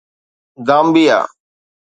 [0.67, 1.19] گامبيا